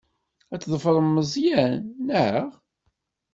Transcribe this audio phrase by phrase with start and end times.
[0.53, 2.47] Ad tḍefrem Meẓyan, naɣ?